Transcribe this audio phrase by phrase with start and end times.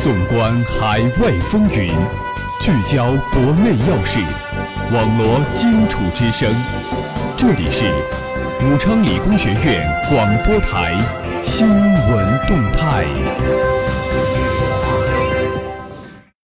[0.00, 1.92] 纵观海外风云，
[2.58, 4.18] 聚焦国内要事，
[4.94, 6.50] 网罗荆楚之声。
[7.36, 7.84] 这里是
[8.64, 10.94] 武昌理工学院广播台
[11.42, 13.04] 新闻动态。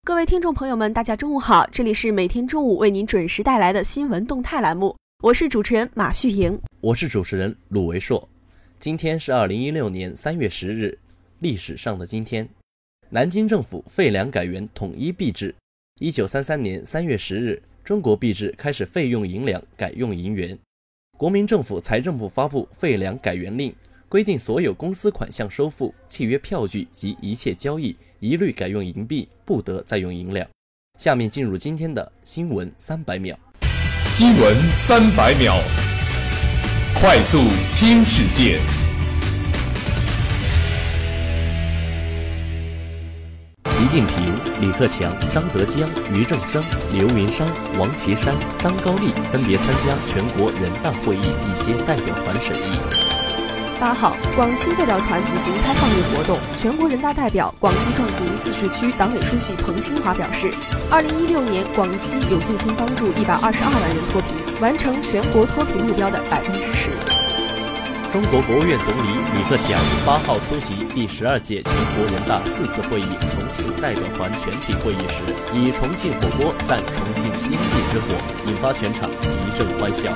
[0.04, 8.28] 各位听众朋友们，大家中午好，这里是每天中午为您准时带来的新闻动态栏目，我是主持人马旭莹，我是主持人鲁维硕。
[8.78, 10.98] 今天是二零一六年三月十日，
[11.38, 12.46] 历史上的今天。
[13.10, 15.54] 南京政府废粮改元统一币制。
[16.00, 20.58] 一九三三年三月十日，中国币制开始废用银两，改用银元。
[21.16, 23.72] 国民政府财政部发布废粮改元令，
[24.08, 30.46] 规定所有公司款项收付、契约票据及一切交易一律改用银币，不得再用银两。
[30.98, 33.38] 下面进入今天的新闻三百秒。
[34.04, 35.62] 新闻三百秒，
[37.00, 37.38] 快速
[37.76, 38.60] 听世界。
[43.76, 44.24] 习近平、
[44.58, 47.46] 李克强、张德江、俞正声、刘云山、
[47.78, 52.78] 王岐山、张高丽分别参加全国人大会议一些代表团审议。
[53.78, 60.50] 八号，广西代表团举行开放日活动，全国人大代表、广西壮族自治区党委书记彭清华表示，
[60.90, 66.88] 二零一六年广西有信心帮助一百二十二万人脱贫，完成全国脱贫目标的百分之十。
[68.16, 75.20] 中国国务院总理李克强八号出席第十二届全国人大四次会议重庆代表团全体会议时，
[75.52, 80.14] 以重庆火锅赞重庆经济之火，引发全场一阵欢笑。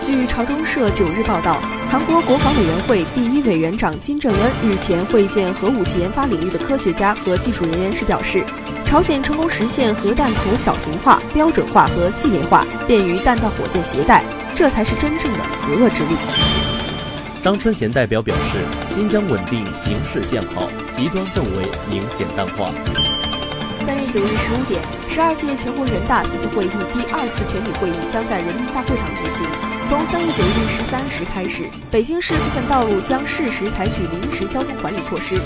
[0.00, 1.58] 据朝中社九日报道，
[1.90, 8.42] 韩国国防委员会第一委员长金正恩日前会见核武器研发领域的科学家和技术人员时表示，
[8.86, 14.24] 朝鲜成功实现核弹头小型化、标准化和系列化，便于弹道火箭携带，
[14.60, 16.14] 这才是真正的不恶之力。
[17.42, 18.58] 张春贤代表表示，
[18.90, 22.70] 新疆稳定形势向好，极端氛围明显淡化。
[23.86, 29.48] 三月九日十五点，十二届全国人大四次会议第二次全体会议将在人民大会堂举行。
[29.88, 35.40] 从三月九日十三时开始，北京市部分道路将适时采取临时交通管理措施。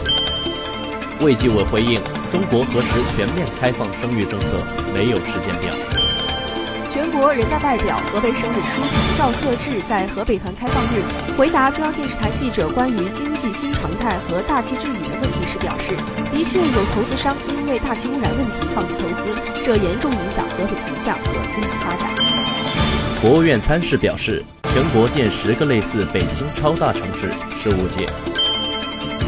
[1.21, 2.03] 卫计委回应：
[2.33, 4.59] 中国何时全面开放生育政策，
[4.93, 5.71] 没有时间表。
[6.95, 11.03] 全国人大代表、河北省委书记赵克志在河北团开放日
[11.37, 15.97] 回答中央电视台记者关于经济新常态和大气治理的问题时表示，
[16.33, 19.35] 的确有投资商因为大气污染问题放弃投资，
[19.65, 22.09] 这严重影响河北形象和经济发展。
[23.21, 24.41] 国务院参事表示，
[24.73, 28.07] 全国建十个类似北京超大城市十五届。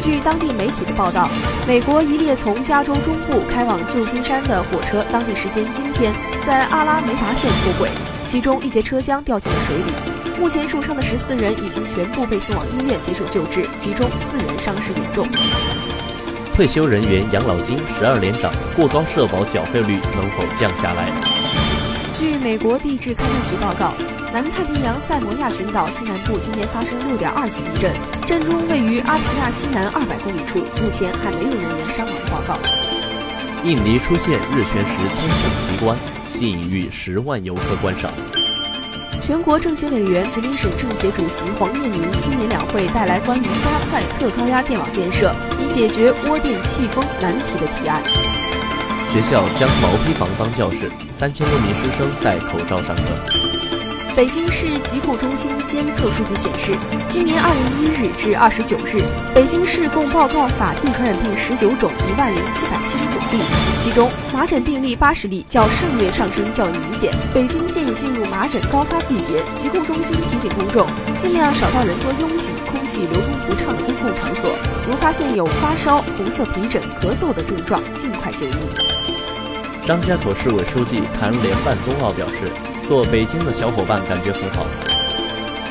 [0.01, 1.29] 据当地媒体的报道，
[1.67, 6.13] 美国一列从加州中部开往旧金山的火车，当地时间今天
[6.45, 7.89] 在阿拉梅达县脱轨，
[8.27, 9.83] 其中一节车厢掉进了水里。
[10.39, 15.27] 目前受伤的十四人已经全部被送往医院接受救治，其中四人伤势严重。
[16.53, 21.09] 退休人员养老金十二连涨，过高社保缴费率能否降下来？
[22.13, 24.16] 据美国地质勘探局报告。
[24.37, 27.91] 南太平洋塞摩亚群岛西南部今年发生六点二级地震，
[28.27, 32.53] 震中位于阿提亚西南二百公里处，目前还没有人员伤亡报告。
[33.65, 35.97] 印尼出现日全食天象奇观，
[36.29, 38.11] 吸引逾十万游客观赏。
[39.23, 48.03] 全国政协委员、吉林省政协主席黄业明今年两会带来关于加快特高压电网建设，以解决窝电气风难题的提案。
[49.11, 53.46] 学校将毛坯房当教室，三千多名师生戴口罩上课。
[54.17, 56.75] 北京市疾控中心监测数据显示，
[57.07, 58.97] 今年二月一日至二十九日，
[59.35, 63.43] 北京市共报告法定传染病十九种一万零七百七十九例，
[63.79, 67.13] 其中麻疹病例八十例，较上月上升较为明显。
[67.31, 74.49] 北京现已进入麻疹高发季节，疾控中心提醒公众尽量少到人多拥挤、空气流通不畅的公共场所。
[74.87, 79.16] 如发现有发烧、红色皮疹、咳嗽的症状，尽快就医。
[79.87, 82.51] 张家口市委书记谈联办冬奥表示。
[82.85, 84.65] 做北京的小伙伴感觉很好。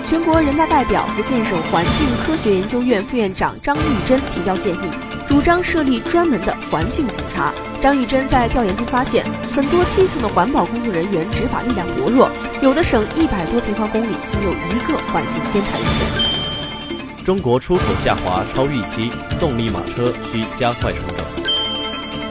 [0.06, 4.78] 全国人大代表、福建省环境科学研究院副院长张玉珍提交建议，
[5.26, 7.54] 主张设立专门的环境警察。
[7.80, 9.24] 张玉珍在调研中发现，
[9.54, 12.30] 很多基层的环保工作人员执法力量薄弱，
[12.60, 17.24] 有的省一百多平方公里仅有一个环境监察人员。
[17.24, 19.10] 中国出口下滑超预期，
[19.40, 21.45] 动力马车需加快重整。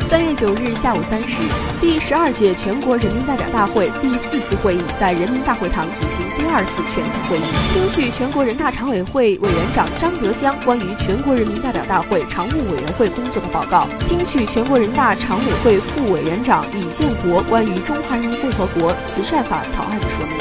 [0.07, 1.37] 三月九日下午三时，
[1.81, 7.41] 第十二届全国人民代表大会第四次会议在人民大会堂举行第二次全体会议，
[7.73, 20.35] 听取全国人大常委会委员长张德江关于全国人民代表大会常务委员会工作的报告，听取全国人大常委会副委员长李建国关于中华人民共和国慈善法草案的说明。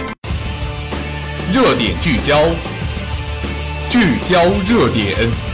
[1.52, 2.38] 热点聚焦，
[3.88, 5.53] 聚焦热点。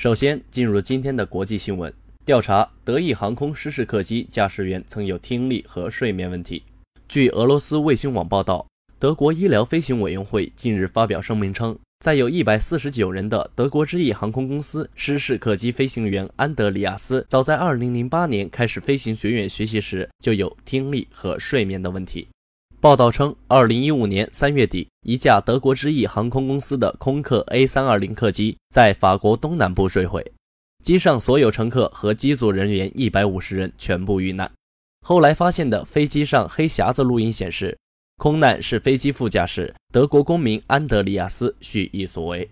[0.00, 1.92] 首先进入今天的国际新闻，
[2.24, 6.62] 调查德意航空失事客机驾驶员曾有听力和睡眠问题。
[7.06, 8.66] 据俄罗斯卫星网报道，
[8.98, 22.26] 德国医疗飞行委员会近日发表声明称，在有一百四十九人的德国之翼航空公司失事客机飞行员安德里亚斯，早在二零零八年开始飞行学院学习时就有听力和睡眠的问题。
[22.82, 30.24] 报道称，二零一五年三月底，一架德国之翼航空公司的空客 A 三二零客机在法国东南部坠毁，
[30.82, 34.50] 机上所有乘客和机组人员一百五十人全部遇难。
[35.06, 37.76] 后来发现的飞机上黑匣子录音显示，
[38.16, 42.48] 空难是飞机副驾驶德国公民安德里亚斯蓄意所为。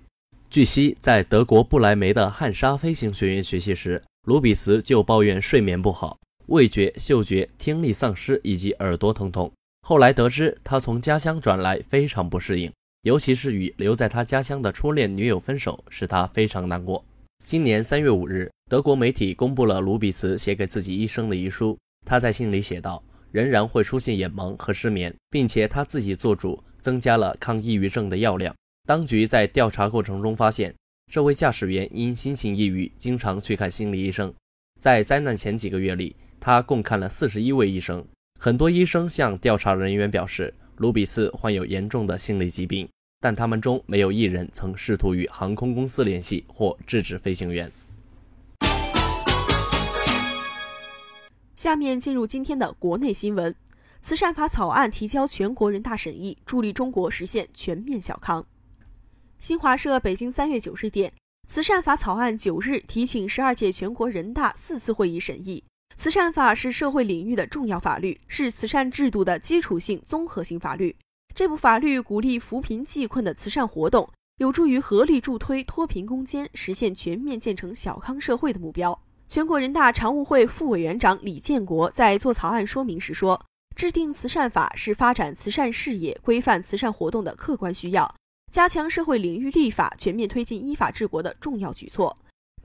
[0.51, 9.51] 据悉，在德国不来梅的汉莎飞行学院学习时，卢比茨就抱怨睡眠不好、味觉、嗅觉、听力丧失以及耳朵疼痛。
[9.83, 12.71] 后来得知，他从家乡转来非常不适应，
[13.03, 17.05] 尤其是与留在他家乡的初恋女友分手，使他非常难过。
[17.45, 21.79] 今年三月五日，德国媒体公布了卢比茨写给自己医生的遗书。
[22.05, 23.03] 他在信里写道
[23.33, 28.55] ：“仍然会出现眼盲和失眠，并且他自己做主增加了抗抑郁症的药量。
[28.87, 30.75] 当局在调查过程中发现，
[31.11, 34.35] 这位驾驶员因心情抑郁，经常去看心理医生。
[34.81, 38.05] 在灾难前几个月里，他共看了四十一位医生。”
[38.41, 42.89] 很多医生向调查人员表示，卢比斯患有严重的心理疾病，
[43.21, 47.69] 但他们中没有一人曾试图与航空公司联系或制止飞行员。
[51.57, 53.53] 下面进入今天的国内新闻：
[54.01, 58.47] 慈善法草案提交全国人大审议，助力中国实现全面小康。
[59.41, 61.13] 新华社北京三月九日电，
[61.49, 65.65] 慈善法草案九日提请十二届全国人大四次会议审议。
[65.99, 70.95] 慈善法是社会领域的重要法律，是慈善制度的基础性综合性法律。
[71.35, 78.97] 这部法律鼓励扶贫济困的慈善活动，有助于合力助推脱贫攻坚，实现全面建成小康社会的目标。
[79.27, 83.45] 全国人大常务会副委员长李建国在做草案说明时说
[83.75, 88.15] ：“制定慈善法是发展慈善事业、规范慈善活动的客观需要，
[88.53, 92.17] 加强社会领域立法、全面推进依法治国的重要举措。”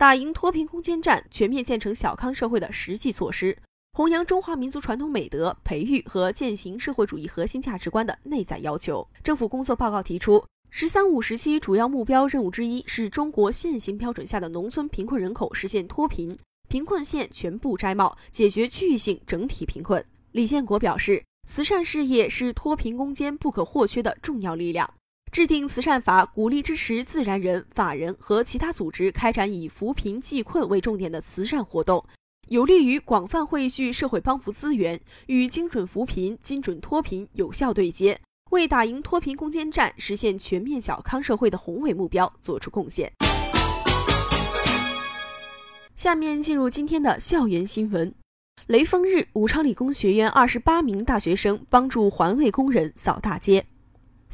[0.04, 3.58] 打赢脱贫攻坚战、全面建成小康社会的实际措施，
[3.94, 9.08] 弘扬中华民族传统美德、培育和践行社会主义核心价值观的内在要求。
[9.24, 20.06] 政府工作报告提出，“十三五”时期主要目标任务之一是中国现行标准下的农村贫困人口实现脱贫，贫困县全部摘帽，解决区域性整体贫困。
[20.34, 24.94] 李建国表示，慈善事业是脱贫攻坚不可或缺的重要力量。
[25.34, 32.06] 制定慈善法，鼓励支持自然人、法人和其他组织开展以扶贫济困为重点的慈善活动，
[32.50, 38.22] 有利于广泛汇聚社会帮扶资源，与精准扶贫、精准脱贫有效对接，
[38.52, 43.12] 为打赢脱贫攻坚战、实现全面小康社会的宏伟目标作出贡献。
[45.96, 48.14] 下面进入今天的校园新闻：
[48.68, 53.66] 雷锋日，武昌理工学院二十八名大学生帮助环卫工人扫大街。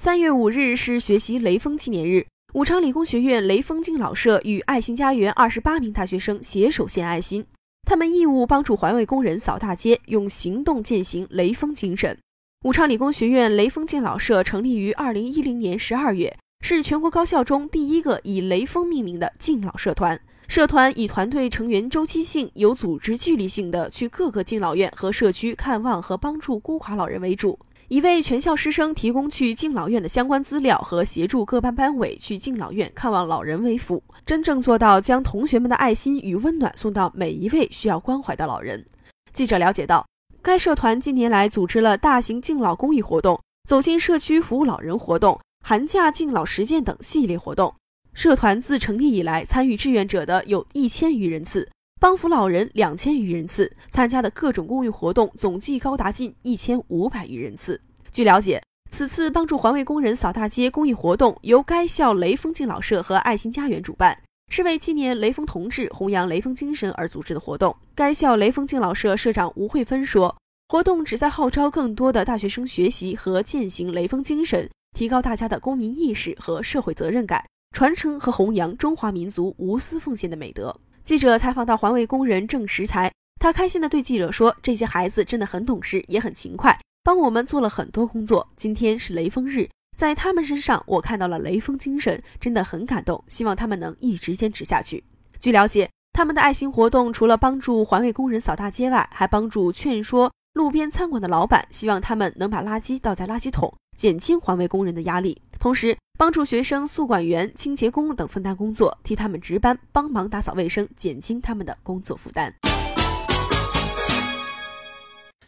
[0.02, 7.46] 三月五日是学习雷锋纪念日，武昌理工学院雷锋敬老社与爱心家园二十八名大学生携手献爱心，
[7.84, 12.18] 他们义务帮助环卫工人扫大街，用行动践行雷锋精神。
[12.64, 20.18] 武昌理工学院雷锋敬老社成立于二零一零年十二月，是全国高校中第一个以雷锋命名的敬老社团。
[20.48, 27.60] 社团以团队成员周期性、有组织纪律性的去各个敬老院和社区看望和帮助孤寡老人为主。
[27.90, 38.86] 以为全校师生提供去敬老院的相关资料和协助各班班委去敬老院看望老人为辅，真正做到将同学们的爱心与温暖送到每一位需要关怀的老人。
[39.34, 40.06] 记者了解到，
[40.44, 47.74] 该社团近年来组织了大型敬老公益活动、走进社区服务老人活动、寒假敬老实践等系列活动。
[48.14, 51.68] 社团自成立以来，参与志愿者的有一千余人次。
[52.02, 57.80] 帮扶老人两千余人次，参加的各种公益活动总计高达近一千五百余人次。
[58.10, 64.18] 据了解，此次帮助环卫工人扫大街公益活动由该校雷锋敬老社和爱心家园主办，
[64.50, 67.76] 是为纪念雷锋同志、弘扬雷锋精神而组织的活动。
[67.94, 70.34] 该校雷锋敬老社社长吴慧芬说
[70.70, 88.48] ：“活动旨在号召更多的大学生学习和践行雷锋精神，提高大家的公民意识和社会责任感，传承和弘扬中华民族无私奉献的美德。”记者采访到环卫工人郑石才，他开心地对记者说：“这些孩子真的很懂事，也很勤快，帮我们做了很多工作。
[88.56, 93.24] 今天是雷锋日，在他们身上我看到了雷锋精神，真的很感动。
[93.28, 95.04] 希望他们能一直坚持下去。”
[95.40, 112.56] 据了解，他们的爱心活动除了帮助环卫工人扫大街外，还帮助劝说路边餐馆的老板，希望他们能把垃圾倒在垃圾桶，减轻环卫工人的压力，同时帮助学生宿管员、清洁工等分担工作，替他们值班，帮忙打扫卫生，减轻他们的工作负担。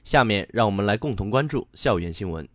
[0.03, 2.45] 下面让我们来共同关注校园新闻。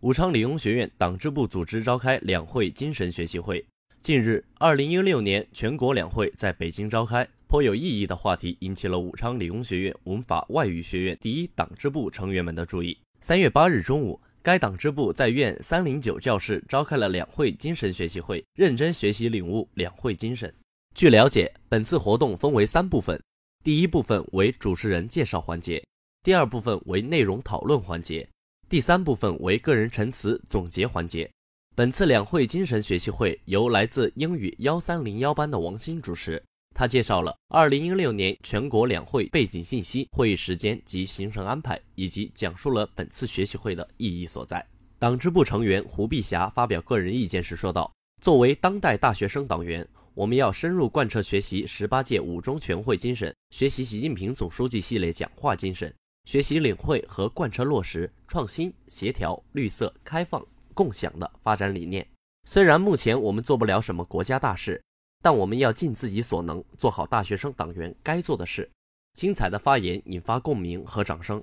[0.00, 3.64] 武昌理工学院党支部组织召开两会精神学习会。
[4.02, 12.98] 近日，二零一六年全国两会在北京召开，颇有意义的话题引起了武昌理工学院文法外语学院第一党支部成员们的注意。
[13.20, 20.52] 三月八日中午，该党支部在院三零九教室召开了两会精神学习会，认真学习领悟两会精神。
[20.94, 23.20] 据了解，本次活动分为三部分，
[23.62, 25.82] 第一部分为主持人介绍环节。
[26.22, 28.28] 第二部分为内容讨论环节，
[28.68, 31.30] 第三部分为个人陈词总结环节。
[31.76, 36.42] 本次两会精神学习会由来自英语幺三零幺班的王鑫主持，
[36.78, 44.64] 他介绍了二零一六年全国两会背景信息、会议时间及行程安排，以及讲述了本次学习会的意义所在。
[44.96, 47.92] 党支部成员胡碧霞发表个人意见时说道
[48.22, 55.92] ：“作为当代大学生党员，我们要深入贯彻学习十八届五中全会精神，学习习近平总书记系列讲话精神。”
[56.26, 62.06] 学习领会和贯彻落实创新、协调、绿色、开放、共享的发展理念。
[62.44, 64.80] 虽然目前我们做不了什么国家大事，
[65.22, 68.68] 但我们要尽自己所能，做好大学生党员该做的事。
[69.14, 71.42] 精彩的发言引发共鸣和掌声。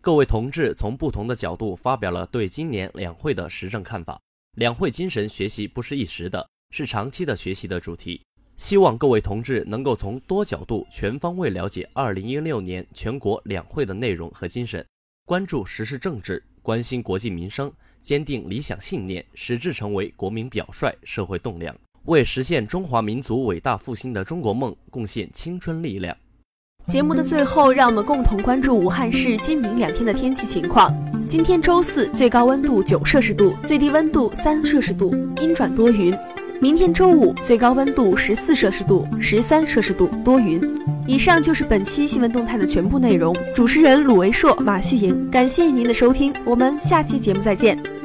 [0.00, 4.20] 各位同志从不同的角度发表了对今年两会的时政看法。
[4.56, 8.22] 两会精神学习不是一时的，是长期的学习的主题。
[8.56, 14.86] 希望各位同志能够从多角度、全方位了解2016年全国两会的内容和精神，
[15.26, 17.70] 关注时事政治，关心国计民生，
[18.00, 26.16] 坚定理想信念，使之成为国民表率、社会栋梁，为实现中华民族伟大复兴的中国梦贡献青春力量。
[26.88, 30.94] 节目的最后，让我们共同关注武汉市今明两天的天气情况。
[31.28, 36.16] 今天周四，最高温度九摄氏度，最低温度三摄氏度，阴转多云。
[36.60, 40.60] 明天周五，最高温度十四摄氏度，十三摄氏度，多云。
[41.08, 43.36] 以上就是本期新闻动态的全部内容。
[43.52, 47.95] 主持人鲁维硕、马旭莹，感谢您的收听，我们下期节目再见。